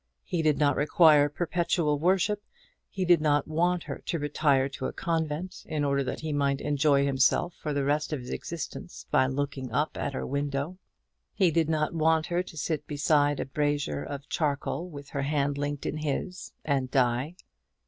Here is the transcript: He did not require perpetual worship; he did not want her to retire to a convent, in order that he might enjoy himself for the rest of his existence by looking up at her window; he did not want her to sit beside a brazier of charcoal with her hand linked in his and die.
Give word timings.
He 0.23 0.41
did 0.41 0.57
not 0.57 0.75
require 0.77 1.29
perpetual 1.29 1.99
worship; 1.99 2.41
he 2.89 3.05
did 3.05 3.21
not 3.21 3.47
want 3.47 3.83
her 3.83 3.99
to 4.07 4.17
retire 4.17 4.67
to 4.67 4.87
a 4.87 4.93
convent, 4.93 5.61
in 5.67 5.83
order 5.83 6.03
that 6.03 6.21
he 6.21 6.33
might 6.33 6.59
enjoy 6.59 7.05
himself 7.05 7.53
for 7.61 7.71
the 7.71 7.83
rest 7.83 8.11
of 8.11 8.19
his 8.19 8.31
existence 8.31 9.05
by 9.11 9.27
looking 9.27 9.71
up 9.71 9.95
at 9.97 10.13
her 10.13 10.25
window; 10.25 10.79
he 11.35 11.51
did 11.51 11.69
not 11.69 11.93
want 11.93 12.25
her 12.25 12.41
to 12.41 12.57
sit 12.57 12.87
beside 12.87 13.39
a 13.39 13.45
brazier 13.45 14.01
of 14.03 14.27
charcoal 14.27 14.89
with 14.89 15.09
her 15.09 15.21
hand 15.21 15.59
linked 15.59 15.85
in 15.85 15.97
his 15.97 16.51
and 16.65 16.89
die. 16.89 17.35